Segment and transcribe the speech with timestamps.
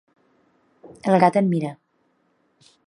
[1.11, 1.73] El gat em mira.